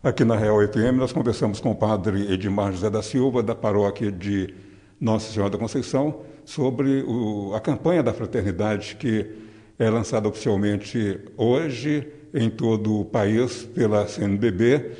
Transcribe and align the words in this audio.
Aqui 0.00 0.24
na 0.24 0.36
Real 0.36 0.60
FM 0.60 0.96
nós 0.96 1.10
conversamos 1.10 1.58
com 1.58 1.72
o 1.72 1.74
padre 1.74 2.32
Edmar 2.32 2.70
José 2.70 2.88
da 2.88 3.02
Silva, 3.02 3.42
da 3.42 3.52
paróquia 3.52 4.12
de 4.12 4.54
Nossa 5.00 5.32
Senhora 5.32 5.50
da 5.50 5.58
Conceição, 5.58 6.20
sobre 6.44 7.02
o, 7.02 7.52
a 7.52 7.60
campanha 7.60 8.00
da 8.00 8.12
fraternidade 8.12 8.94
que 8.94 9.28
é 9.76 9.90
lançada 9.90 10.28
oficialmente 10.28 11.18
hoje 11.36 12.06
em 12.32 12.48
todo 12.48 13.00
o 13.00 13.04
país 13.04 13.64
pela 13.64 14.06
CNBB 14.06 14.92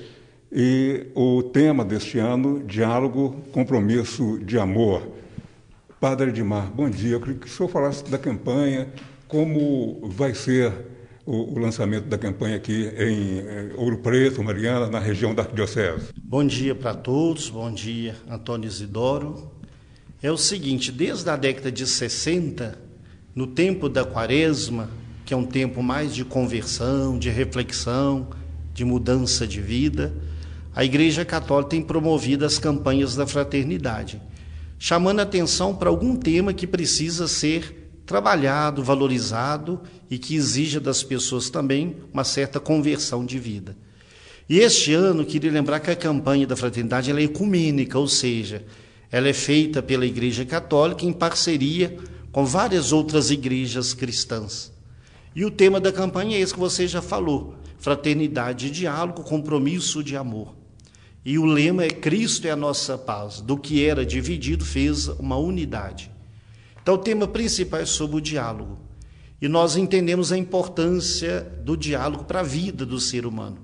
e 0.51 1.07
o 1.15 1.45
tema 1.45 1.85
deste 1.85 2.19
ano, 2.19 2.65
diálogo, 2.65 3.37
compromisso 3.53 4.41
de 4.41 4.59
amor. 4.59 5.07
Padre 6.01 6.31
Edmar, 6.31 6.73
bom 6.73 6.91
dia. 6.91 7.13
Eu 7.13 7.21
queria 7.21 7.39
que 7.39 7.47
o 7.47 7.51
senhor 7.51 7.69
falasse 7.69 8.03
da 8.11 8.19
campanha, 8.19 8.89
como 9.29 10.01
vai 10.09 10.35
ser 10.35 10.73
o, 11.29 11.55
o 11.55 11.59
lançamento 11.59 12.07
da 12.07 12.17
campanha 12.17 12.57
aqui 12.57 12.91
em 12.97 13.41
eh, 13.41 13.73
Ouro 13.77 13.99
Preto, 13.99 14.43
Mariana, 14.43 14.89
na 14.89 14.99
região 14.99 15.35
da 15.35 15.43
Arquidiocese. 15.43 16.09
Bom 16.17 16.43
dia 16.43 16.75
para 16.75 16.95
todos, 16.95 17.51
bom 17.51 17.71
dia, 17.71 18.17
Antônio 18.31 18.67
Isidoro. 18.67 19.53
É 20.23 20.33
o 20.33 20.39
seguinte, 20.39 20.91
desde 20.91 21.29
a 21.29 21.37
década 21.37 21.71
de 21.71 21.87
60, 21.87 22.79
no 23.35 23.47
tempo 23.47 23.91
da 23.91 24.07
quaresma, 24.07 24.89
que 25.27 25.35
é 25.35 25.37
um 25.37 25.45
tempo 25.45 25.83
mais 25.83 26.15
de 26.15 26.25
conversão, 26.25 27.19
de 27.19 27.29
reflexão, 27.29 28.29
de 28.73 28.83
mudança 28.83 29.47
de 29.47 29.61
vida, 29.61 30.15
a 30.75 30.83
Igreja 30.83 31.27
Católica 31.27 31.71
tem 31.71 31.83
promovido 31.83 32.47
as 32.47 32.59
campanhas 32.59 33.15
da 33.15 33.27
fraternidade, 33.27 34.19
chamando 34.79 35.21
atenção 35.21 35.75
para 35.75 35.91
algum 35.91 36.17
tema 36.17 36.55
que 36.55 36.67
precisa 36.67 37.29
ser 37.29 37.78
trabalhado, 38.09 38.83
valorizado 38.83 39.83
e 40.11 40.19
que 40.19 40.35
exija 40.35 40.81
das 40.81 41.03
pessoas 41.03 41.51
também 41.51 41.95
uma 42.11 42.25
certa 42.25 42.59
conversão 42.59 43.25
de 43.25 43.39
vida. 43.39 43.77
E 44.49 44.61
este 44.61 44.95
ano, 44.95 45.27
queria 45.27 45.53
lembrar 45.53 45.79
que 45.79 45.91
a 45.91 45.95
campanha 45.95 46.47
da 46.47 46.57
fraternidade 46.57 47.13
é 47.13 47.23
ecumênica, 47.23 47.99
ou 47.99 48.09
seja, 48.09 48.65
ela 49.13 49.29
é 49.29 49.35
feita 49.35 49.83
pela 49.83 50.07
Igreja 50.07 50.43
Católica 50.47 51.05
em 51.05 51.13
parceria 51.13 51.99
com 52.33 52.47
várias 52.47 52.93
outras 52.93 53.31
igrejas 53.31 53.93
cristãs. 53.93 54.73
E 55.37 55.45
o 55.45 55.51
tema 55.51 55.79
da 55.79 55.93
campanha 55.93 56.39
é 56.39 56.41
esse 56.41 56.55
que 56.55 56.59
você 56.59 56.89
já 56.89 57.03
falou: 57.03 57.57
fraternidade, 57.79 58.71
diálogo, 58.71 59.23
compromisso 59.23 60.03
de 60.03 60.17
amor. 60.17 60.57
E 61.23 61.39
o 61.39 61.45
lema 61.45 61.85
é 61.85 61.91
Cristo 61.91 62.47
é 62.47 62.51
a 62.51 62.57
nossa 62.57 62.97
paz. 62.97 63.43
Do 63.43 63.59
que 63.59 63.85
era 63.85 64.07
dividido, 64.07 64.65
fez 64.65 65.09
uma 65.09 65.37
unidade. 65.37 66.11
Então, 66.89 66.97
o 66.97 67.03
tema 67.03 67.29
principal 67.29 67.81
é 67.81 67.85
sobre 67.85 68.17
o 68.17 68.21
diálogo. 68.21 68.79
E 69.43 69.47
nós 69.47 69.77
entendemos 69.77 70.33
a 70.33 70.39
importância 70.39 71.43
do 71.63 71.77
diálogo 71.77 72.25
para 72.25 72.41
a 72.41 72.43
vida 72.43 72.87
do 72.87 72.99
ser 72.99 73.27
humano. 73.27 73.59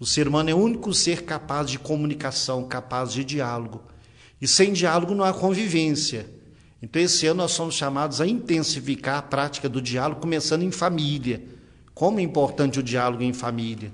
O 0.00 0.04
ser 0.04 0.26
humano 0.26 0.50
é 0.50 0.54
o 0.54 0.58
único 0.58 0.92
ser 0.92 1.22
capaz 1.22 1.70
de 1.70 1.78
comunicação, 1.78 2.64
capaz 2.64 3.12
de 3.12 3.22
diálogo. 3.22 3.84
E 4.40 4.48
sem 4.48 4.72
diálogo 4.72 5.14
não 5.14 5.22
há 5.22 5.32
convivência. 5.32 6.28
Então, 6.82 7.00
esse 7.00 7.28
ano 7.28 7.42
nós 7.42 7.52
somos 7.52 7.76
chamados 7.76 8.20
a 8.20 8.26
intensificar 8.26 9.18
a 9.18 9.22
prática 9.22 9.68
do 9.68 9.80
diálogo, 9.80 10.20
começando 10.20 10.64
em 10.64 10.72
família. 10.72 11.40
Como 11.94 12.18
é 12.18 12.22
importante 12.24 12.80
o 12.80 12.82
diálogo 12.82 13.22
em 13.22 13.32
família. 13.32 13.92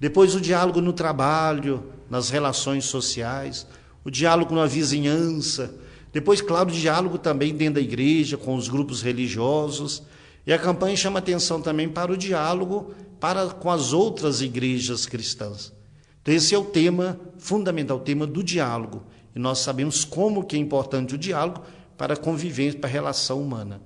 Depois, 0.00 0.34
o 0.34 0.40
diálogo 0.40 0.80
no 0.80 0.92
trabalho, 0.92 1.84
nas 2.10 2.28
relações 2.28 2.86
sociais, 2.86 3.68
o 4.02 4.10
diálogo 4.10 4.52
na 4.52 4.66
vizinhança 4.66 5.78
depois, 6.12 6.40
claro, 6.40 6.70
diálogo 6.70 7.18
também 7.18 7.54
dentro 7.54 7.74
da 7.74 7.80
igreja, 7.80 8.36
com 8.36 8.56
os 8.56 8.68
grupos 8.68 9.00
religiosos. 9.00 10.02
E 10.46 10.52
a 10.52 10.58
campanha 10.58 10.96
chama 10.96 11.20
atenção 11.20 11.60
também 11.60 11.88
para 11.88 12.12
o 12.12 12.16
diálogo 12.16 12.92
para, 13.20 13.48
com 13.48 13.70
as 13.70 13.92
outras 13.92 14.40
igrejas 14.40 15.06
cristãs. 15.06 15.72
Então, 16.20 16.34
esse 16.34 16.54
é 16.54 16.58
o 16.58 16.64
tema 16.64 17.18
fundamental, 17.38 17.98
o 17.98 18.00
tema 18.00 18.26
do 18.26 18.42
diálogo. 18.42 19.04
E 19.34 19.38
nós 19.38 19.60
sabemos 19.60 20.04
como 20.04 20.44
que 20.44 20.56
é 20.56 20.58
importante 20.58 21.14
o 21.14 21.18
diálogo 21.18 21.62
para 21.96 22.14
a 22.14 22.16
convivência, 22.16 22.78
para 22.78 22.90
a 22.90 22.92
relação 22.92 23.40
humana. 23.40 23.80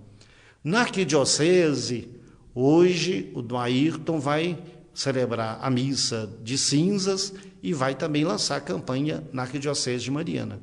Na 0.62 0.80
arquidiocese, 0.80 2.08
hoje, 2.54 3.30
o 3.34 3.42
Dom 3.42 3.58
Ayrton 3.58 4.18
vai 4.18 4.56
celebrar 4.94 5.58
a 5.60 5.68
missa 5.68 6.30
de 6.42 6.56
cinzas 6.56 7.34
e 7.62 7.74
vai 7.74 7.94
também 7.94 8.24
lançar 8.24 8.56
a 8.56 8.60
campanha 8.60 9.22
na 9.32 9.42
arquidiocese 9.42 10.04
de 10.04 10.10
Mariana 10.10 10.60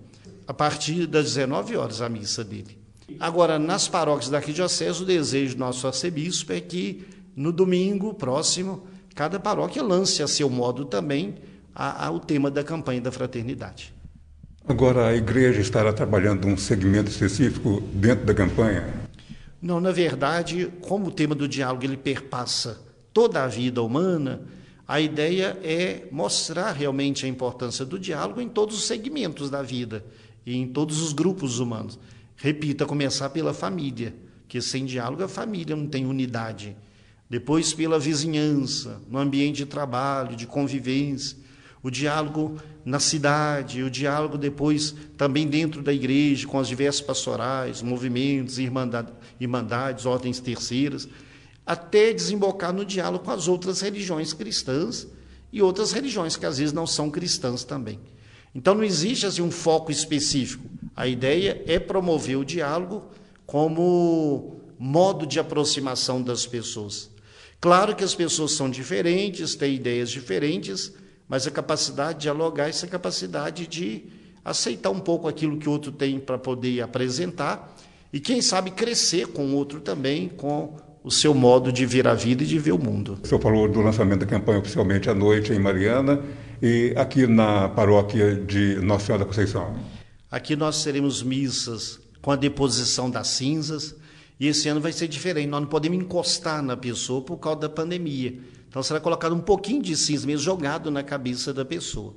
a 0.52 0.54
partir 0.54 1.08
das 1.08 1.36
19 1.36 1.78
horas 1.78 2.02
a 2.02 2.10
missa 2.10 2.44
dele. 2.44 2.78
Agora, 3.22 3.58
nas 3.58 3.88
paróquias 3.88 4.30
da 4.30 4.40
Arquidiocese, 4.40 5.02
o 5.02 5.06
desejo 5.06 5.56
do 5.56 5.60
nosso 5.60 5.88
arcebispo 5.88 6.52
é 6.52 6.60
que 6.60 7.08
no 7.34 7.54
domingo 7.54 8.14
próximo, 8.14 8.86
cada 9.16 9.40
paróquia 9.40 9.82
lance 9.82 10.22
a 10.22 10.28
seu 10.28 10.50
modo 10.50 10.84
também 10.84 11.36
a, 11.74 12.06
a, 12.06 12.12
o 12.12 12.20
tema 12.20 12.52
da 12.52 12.66
campanha 12.66 13.00
da 13.00 13.14
fraternidade. 13.14 13.94
Agora, 14.68 15.08
a 15.08 15.16
igreja 15.16 15.62
estará 15.62 15.94
trabalhando 15.94 16.46
um 16.50 16.58
segmento 16.58 17.10
específico 17.10 17.82
dentro 17.94 18.26
da 18.26 18.34
campanha? 18.34 18.94
Não, 19.62 19.80
na 19.80 19.92
verdade, 19.94 20.70
como 20.82 21.08
o 21.08 21.12
tema 21.12 21.34
do 21.34 21.48
diálogo 21.48 21.86
ele 21.86 21.96
perpassa 21.96 22.82
toda 23.14 23.42
a 23.42 23.48
vida 23.48 23.82
humana, 23.82 24.42
a 24.86 25.00
ideia 25.00 25.58
é 25.64 26.10
mostrar 26.12 26.74
realmente 26.74 27.26
a 27.26 27.30
importância 27.30 27.86
do 27.86 27.98
diálogo 27.98 28.42
em 28.42 28.50
todos 28.50 28.76
os 28.76 28.84
segmentos 28.84 29.50
da 29.50 29.62
vida 29.62 30.04
e 30.46 30.56
em 30.56 30.68
todos 30.68 31.02
os 31.02 31.14
grupos 31.14 31.60
humanos. 31.60 32.00
Repita, 32.36 32.86
começar 32.86 33.30
pela 33.30 33.54
família, 33.54 34.16
que 34.48 34.62
sem 34.62 34.86
diálogo 34.86 35.24
a 35.24 35.28
família 35.28 35.76
não 35.76 35.88
tem 35.88 36.06
unidade. 36.06 36.76
Depois 37.30 37.74
pela 37.74 38.00
vizinhança, 38.00 39.02
no 39.10 39.18
ambiente 39.18 39.58
de 39.58 39.66
trabalho, 39.66 40.36
de 40.36 40.46
convivência, 40.46 41.38
o 41.84 41.90
diálogo 41.90 42.58
na 42.84 43.00
cidade, 43.00 43.84
o 43.84 43.90
diálogo 43.90 44.38
depois 44.38 44.94
também 45.18 45.48
dentro 45.48 45.82
da 45.82 45.94
igreja, 45.94 46.48
com 46.48 46.60
as 46.60 46.68
diversas 46.68 47.02
pastorais, 47.02 47.82
movimentos, 47.82 48.60
irmandades, 48.60 50.06
ordens 50.06 50.40
terceiras, 50.40 51.08
até 51.66 52.12
desembocar 52.12 52.74
no 52.74 52.84
diálogo 52.84 53.24
com 53.24 53.32
as 53.32 53.48
outras 53.48 53.82
religiões 53.82 54.34
cristãs 54.34 55.08
e 55.54 55.62
outras 55.62 55.92
religiões 55.92 56.36
que 56.36 56.46
às 56.46 56.58
vezes 56.58 56.74
não 56.74 56.86
são 56.86 57.10
cristãs 57.10 57.64
também. 57.64 58.00
Então 58.54 58.76
não 58.76 58.84
existe 58.84 59.26
assim, 59.26 59.42
um 59.42 59.52
foco 59.52 59.92
específico. 59.92 60.66
A 60.96 61.08
ideia 61.08 61.64
é 61.66 61.80
promover 61.80 62.38
o 62.38 62.46
diálogo 62.46 63.06
como 63.46 64.56
modo 64.78 65.26
de 65.26 65.40
aproximação 65.40 66.22
das 66.22 66.46
pessoas. 66.46 67.10
Claro 67.60 67.96
que 67.96 68.04
as 68.04 68.16
pessoas 68.16 68.54
são 68.54 68.70
diferentes, 68.70 69.56
têm 69.56 69.76
ideias 69.76 70.10
diferentes, 70.10 70.92
mas 71.30 71.46
a 71.46 71.52
capacidade 71.52 72.18
de 72.18 72.24
dialogar, 72.24 72.68
essa 72.68 72.88
capacidade 72.88 73.68
de 73.68 74.06
aceitar 74.44 74.90
um 74.90 75.00
pouco 75.00 75.28
aquilo 75.28 75.58
que 75.58 75.70
o 75.70 75.72
outro 75.72 75.92
tem 75.92 76.20
para 76.20 76.38
poder 76.38 76.82
apresentar 76.82 77.78
e, 78.12 78.20
quem 78.20 78.42
sabe, 78.42 78.72
crescer 78.72 79.28
com 79.28 79.46
o 79.46 79.56
outro 79.56 79.80
também, 79.80 80.28
com 80.28 80.76
o 81.04 81.10
seu 81.10 81.34
modo 81.34 81.72
de 81.72 81.86
ver 81.86 82.08
a 82.08 82.14
vida 82.14 82.44
e 82.44 82.46
de 82.46 82.60
ver 82.60 82.74
o 82.74 82.78
mundo. 82.78 83.20
O 83.24 83.28
senhor 83.28 83.42
falou 83.42 83.68
do 83.68 83.82
lançamento 83.82 84.20
da 84.20 84.26
campanha 84.26 84.60
oficialmente 84.60 85.10
à 85.10 85.16
noite 85.16 85.52
em 85.52 85.60
Mariana 85.60 86.22
e 86.62 86.94
aqui 86.96 87.26
na 87.26 87.70
paróquia 87.70 88.36
de 88.36 88.76
Nossa 88.76 89.08
Senhora 89.08 89.24
da 89.24 89.28
Conceição? 89.28 89.76
Aqui 90.30 90.56
nós 90.56 90.84
teremos 90.84 91.24
missas 91.24 92.00
com 92.22 92.32
a 92.32 92.36
deposição 92.36 93.10
das 93.10 93.28
cinzas 93.30 93.96
e 94.40 94.48
esse 94.48 94.70
ano 94.70 94.80
vai 94.80 94.92
ser 94.92 95.08
diferente. 95.08 95.48
Nós 95.48 95.62
não 95.62 95.68
podemos 95.68 95.98
encostar 95.98 96.62
na 96.62 96.78
pessoa 96.78 97.22
por 97.22 97.38
causa 97.38 97.62
da 97.62 97.70
pandemia. 97.70 98.40
Então 98.70 98.82
será 98.82 99.00
colocado 99.00 99.36
um 99.36 99.40
pouquinho 99.40 99.82
de 99.82 99.98
cinza 99.98 100.26
mesmo 100.26 100.44
jogado 100.44 100.90
na 100.92 101.04
cabeça 101.04 101.54
da 101.54 101.66
pessoa. 101.66 102.16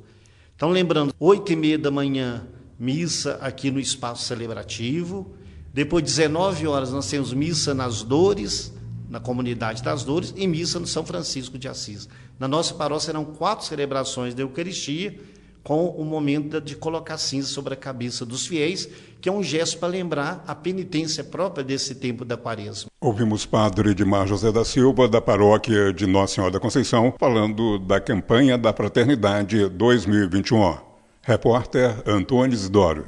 Então 0.54 0.70
lembrando, 0.70 1.12
oito 1.18 1.52
e 1.52 1.56
meia 1.56 1.78
da 1.78 1.90
manhã, 1.90 2.46
missa 2.78 3.38
aqui 3.40 3.70
no 3.70 3.80
espaço 3.80 4.24
celebrativo. 4.24 5.34
Depois, 5.74 6.04
19 6.04 6.68
horas, 6.68 6.92
nós 6.92 7.10
temos 7.10 7.32
missa 7.32 7.74
nas 7.74 8.04
Dores, 8.04 8.72
na 9.10 9.18
comunidade 9.18 9.82
das 9.82 10.04
Dores, 10.04 10.32
e 10.36 10.46
missa 10.46 10.78
no 10.78 10.86
São 10.86 11.04
Francisco 11.04 11.58
de 11.58 11.66
Assis. 11.66 12.08
Na 12.38 12.46
nossa 12.46 12.74
paróquia 12.74 13.06
serão 13.06 13.24
quatro 13.24 13.66
celebrações 13.66 14.34
da 14.34 14.42
Eucaristia, 14.42 15.18
com 15.64 15.88
o 15.88 16.04
momento 16.04 16.60
de 16.60 16.76
colocar 16.76 17.18
cinza 17.18 17.48
sobre 17.48 17.74
a 17.74 17.76
cabeça 17.76 18.24
dos 18.24 18.46
fiéis, 18.46 18.88
que 19.20 19.28
é 19.28 19.32
um 19.32 19.42
gesto 19.42 19.78
para 19.78 19.88
lembrar 19.88 20.44
a 20.46 20.54
penitência 20.54 21.24
própria 21.24 21.64
desse 21.64 21.96
tempo 21.96 22.24
da 22.24 22.36
quaresma. 22.36 22.88
Ouvimos 23.00 23.44
Padre 23.44 23.90
Edmar 23.90 24.28
José 24.28 24.52
da 24.52 24.64
Silva, 24.64 25.08
da 25.08 25.20
paróquia 25.20 25.92
de 25.92 26.06
Nossa 26.06 26.36
Senhora 26.36 26.52
da 26.52 26.60
Conceição, 26.60 27.12
falando 27.18 27.80
da 27.80 28.00
campanha 28.00 28.56
da 28.56 28.72
Fraternidade 28.72 29.68
2021. 29.70 30.76
Repórter 31.22 32.00
Antônio 32.06 32.54
Isidoro. 32.54 33.06